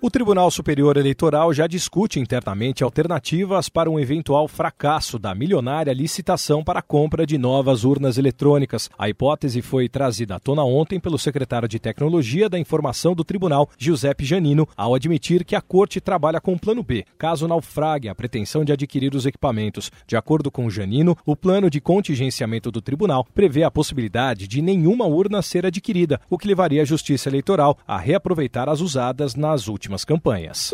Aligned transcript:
O 0.00 0.08
Tribunal 0.08 0.48
Superior 0.48 0.96
Eleitoral 0.96 1.52
já 1.52 1.66
discute 1.66 2.20
internamente 2.20 2.84
alternativas 2.84 3.68
para 3.68 3.90
um 3.90 3.98
eventual 3.98 4.46
fracasso 4.46 5.18
da 5.18 5.34
milionária 5.34 5.92
licitação 5.92 6.62
para 6.62 6.78
a 6.78 6.82
compra 6.82 7.26
de 7.26 7.36
novas 7.36 7.82
urnas 7.82 8.16
eletrônicas. 8.16 8.88
A 8.96 9.08
hipótese 9.08 9.60
foi 9.60 9.88
trazida 9.88 10.36
à 10.36 10.38
tona 10.38 10.62
ontem 10.62 11.00
pelo 11.00 11.18
secretário 11.18 11.66
de 11.66 11.80
Tecnologia 11.80 12.48
da 12.48 12.60
Informação 12.60 13.12
do 13.12 13.24
Tribunal, 13.24 13.68
Giuseppe 13.76 14.24
Janino, 14.24 14.68
ao 14.76 14.94
admitir 14.94 15.44
que 15.44 15.56
a 15.56 15.60
Corte 15.60 16.00
trabalha 16.00 16.40
com 16.40 16.52
o 16.52 16.58
plano 16.58 16.84
B, 16.84 17.04
caso 17.18 17.48
naufrague 17.48 18.08
a 18.08 18.14
pretensão 18.14 18.64
de 18.64 18.72
adquirir 18.72 19.16
os 19.16 19.26
equipamentos. 19.26 19.90
De 20.06 20.16
acordo 20.16 20.48
com 20.48 20.70
Janino, 20.70 21.16
o 21.26 21.34
plano 21.34 21.68
de 21.68 21.80
contingenciamento 21.80 22.70
do 22.70 22.80
tribunal 22.80 23.26
prevê 23.34 23.64
a 23.64 23.70
possibilidade 23.70 24.46
de 24.46 24.62
nenhuma 24.62 25.06
urna 25.06 25.42
ser 25.42 25.66
adquirida, 25.66 26.20
o 26.30 26.38
que 26.38 26.46
levaria 26.46 26.82
a 26.82 26.84
Justiça 26.84 27.28
Eleitoral 27.28 27.76
a 27.84 27.98
reaproveitar 27.98 28.68
as 28.68 28.80
usadas 28.80 29.34
nas 29.34 29.66
últimas 29.66 29.87
últimas 29.88 30.04
campanhas. 30.04 30.72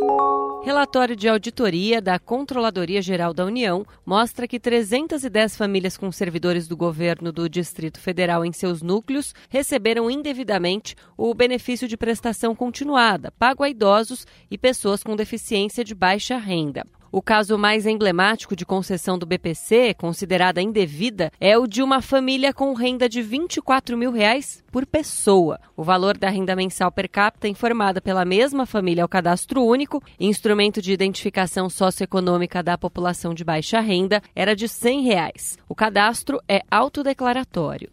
Relatório 0.65 1.15
de 1.15 1.29
auditoria 1.29 2.01
da 2.01 2.19
Controladoria 2.19 3.01
Geral 3.01 3.33
da 3.33 3.45
União 3.45 3.87
mostra 4.05 4.49
que 4.49 4.59
310 4.59 5.57
famílias 5.57 5.97
com 5.97 6.11
servidores 6.11 6.67
do 6.67 6.77
governo 6.77 7.31
do 7.31 7.49
Distrito 7.49 8.01
Federal 8.01 8.45
em 8.45 8.53
seus 8.53 8.83
núcleos 8.83 9.35
receberam 9.49 10.11
indevidamente 10.11 10.97
o 11.17 11.33
benefício 11.35 11.87
de 11.87 11.97
prestação 11.97 12.55
continuada, 12.55 13.31
pago 13.39 13.63
a 13.63 13.69
idosos 13.69 14.27
e 14.51 14.59
pessoas 14.59 15.03
com 15.03 15.15
deficiência 15.15 15.85
de 15.85 15.95
baixa 15.95 16.39
renda. 16.39 16.85
O 17.15 17.23
caso 17.23 17.57
mais 17.57 17.87
emblemático 17.87 18.57
de 18.57 18.67
concessão 18.67 19.17
do 19.17 19.25
BPC, 19.25 19.95
considerada 19.95 20.61
indevida, 20.61 21.31
é 21.39 21.57
o 21.57 21.65
de 21.65 21.81
uma 21.81 22.03
família 22.03 22.53
com 22.53 22.75
renda 22.75 23.09
de 23.09 23.23
24 23.23 23.97
mil 23.97 24.11
reais 24.11 24.65
por 24.73 24.84
pessoa. 24.84 25.61
O 25.77 25.84
valor 25.84 26.19
da 26.19 26.29
renda 26.29 26.56
mensal 26.56 26.91
per 26.91 27.09
capita 27.09 27.47
informada 27.47 28.01
pela 28.01 28.25
mesma 28.25 28.67
família 28.67 29.05
ao 29.05 29.09
cadastro 29.09 29.62
único, 29.62 30.03
instrumento 30.19 30.83
de 30.83 30.93
identificação 30.93 31.71
socioeconômica 31.71 32.65
da 32.65 32.77
população 32.77 33.33
de 33.33 33.45
baixa 33.45 33.78
renda, 33.78 34.21
era 34.34 34.56
de 34.56 34.67
100 34.67 35.03
reais. 35.03 35.56
O 35.69 35.75
cadastro 35.77 36.41
é 36.49 36.62
autodeclaratório. 36.69 37.91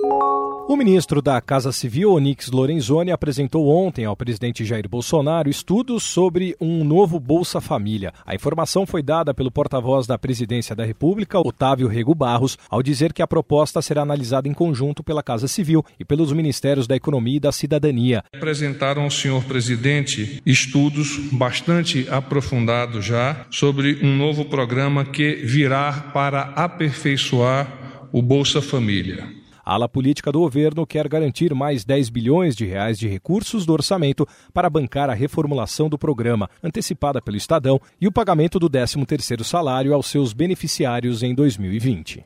O 0.68 0.78
ministro 0.78 1.22
da 1.22 1.42
Casa 1.42 1.72
Civil, 1.72 2.14
Onix 2.14 2.50
Lorenzoni, 2.50 3.12
apresentou 3.12 3.68
ontem 3.68 4.06
ao 4.06 4.16
presidente 4.16 4.64
Jair 4.64 4.88
Bolsonaro 4.88 5.50
estudos 5.50 6.04
sobre 6.04 6.56
um 6.62 6.84
novo 6.84 7.20
Bolsa 7.20 7.60
Família. 7.60 8.14
A 8.26 8.34
informação 8.34 8.86
foi 8.86 9.04
dada 9.04 9.34
pelo 9.34 9.52
porta-voz 9.52 10.08
da 10.08 10.18
Presidência 10.18 10.74
da 10.74 10.86
República, 10.86 11.40
Otávio 11.40 11.88
Rego 11.88 12.16
Barros, 12.16 12.58
ao 12.70 12.82
dizer 12.82 13.12
que 13.12 13.22
a 13.22 13.28
proposta 13.28 13.82
será 13.82 14.04
analisada 14.04 14.48
em 14.48 14.54
conjunto 14.54 15.04
pela 15.04 15.22
Casa 15.22 15.48
Civil 15.48 15.84
e 16.00 16.06
pelos 16.06 16.32
Ministérios 16.32 16.88
da 16.88 16.96
Economia 16.96 17.38
e 17.38 17.42
da 17.42 17.52
Cidadania. 17.52 18.24
Apresentaram 18.34 19.04
ao 19.04 19.12
senhor 19.12 19.44
presidente 19.44 20.42
estudos 20.46 21.18
bastante 21.34 22.08
aprofundados 22.10 23.04
já 23.04 23.46
sobre 23.50 24.00
um 24.02 24.16
novo 24.16 24.46
programa 24.46 25.04
que 25.04 25.36
virá 25.36 26.12
para 26.14 26.42
aperfeiçoar 26.56 28.10
o 28.14 28.22
Bolsa 28.22 28.62
Família. 28.62 29.41
A 29.64 29.74
ala 29.74 29.88
política 29.88 30.32
do 30.32 30.40
governo 30.40 30.86
quer 30.86 31.08
garantir 31.08 31.54
mais 31.54 31.86
10 31.86 32.10
bilhões 32.10 32.56
de 32.56 32.66
reais 32.66 32.98
de 32.98 33.08
recursos 33.08 33.66
do 33.66 33.74
orçamento 33.74 34.28
para 34.54 34.70
bancar 34.70 35.10
a 35.10 35.14
reformulação 35.14 35.90
do 35.90 35.98
programa, 35.98 36.50
antecipada 36.64 37.22
pelo 37.22 37.38
Estadão, 37.38 37.80
e 38.00 38.08
o 38.08 38.12
pagamento 38.12 38.60
do 38.60 38.70
13º 38.70 39.44
salário 39.44 39.94
aos 39.94 40.08
seus 40.08 40.34
beneficiários 40.34 41.24
em 41.24 41.34
2020. 41.36 42.24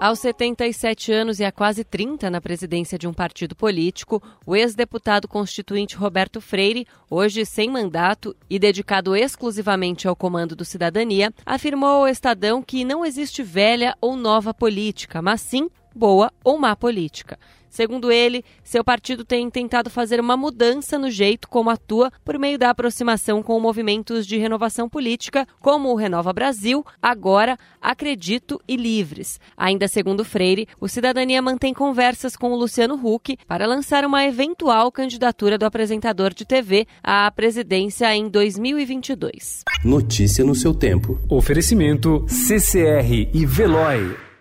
Aos 0.00 0.18
77 0.18 1.12
anos 1.12 1.40
e 1.40 1.44
há 1.44 1.52
quase 1.52 1.82
30 1.82 2.28
na 2.28 2.40
presidência 2.40 2.98
de 2.98 3.08
um 3.08 3.12
partido 3.12 3.56
político, 3.56 4.22
o 4.44 4.54
ex-deputado 4.54 5.26
constituinte 5.26 5.96
Roberto 5.96 6.40
Freire, 6.40 6.86
hoje 7.08 7.46
sem 7.46 7.70
mandato 7.70 8.36
e 8.50 8.58
dedicado 8.58 9.16
exclusivamente 9.16 10.06
ao 10.06 10.14
comando 10.14 10.54
do 10.54 10.64
Cidadania, 10.64 11.32
afirmou 11.46 11.88
ao 11.88 12.08
Estadão 12.08 12.60
que 12.60 12.84
não 12.84 13.04
existe 13.04 13.42
velha 13.42 13.96
ou 14.00 14.16
nova 14.16 14.52
política, 14.52 15.22
mas 15.22 15.40
sim 15.40 15.70
boa 15.94 16.30
ou 16.42 16.58
má 16.58 16.76
política. 16.76 17.38
Segundo 17.74 18.12
ele, 18.12 18.44
seu 18.62 18.84
partido 18.84 19.24
tem 19.24 19.50
tentado 19.50 19.90
fazer 19.90 20.20
uma 20.20 20.36
mudança 20.36 20.96
no 20.96 21.10
jeito 21.10 21.48
como 21.48 21.70
atua 21.70 22.12
por 22.24 22.38
meio 22.38 22.56
da 22.56 22.70
aproximação 22.70 23.42
com 23.42 23.58
movimentos 23.58 24.28
de 24.28 24.38
renovação 24.38 24.88
política, 24.88 25.44
como 25.60 25.88
o 25.88 25.96
Renova 25.96 26.32
Brasil, 26.32 26.86
agora 27.02 27.58
Acredito 27.82 28.60
e 28.68 28.76
Livres. 28.76 29.40
Ainda 29.56 29.88
segundo 29.88 30.24
Freire, 30.24 30.68
o 30.80 30.86
Cidadania 30.86 31.42
mantém 31.42 31.74
conversas 31.74 32.36
com 32.36 32.52
o 32.52 32.56
Luciano 32.56 32.94
Huck 32.94 33.36
para 33.44 33.66
lançar 33.66 34.04
uma 34.04 34.24
eventual 34.24 34.92
candidatura 34.92 35.58
do 35.58 35.66
apresentador 35.66 36.32
de 36.32 36.44
TV 36.44 36.86
à 37.02 37.28
presidência 37.32 38.14
em 38.14 38.28
2022. 38.28 39.64
Notícia 39.84 40.44
no 40.44 40.54
seu 40.54 40.72
tempo. 40.72 41.18
Oferecimento 41.28 42.24
CCR 42.28 43.30
e 43.34 43.44
Veloy. 43.44 44.33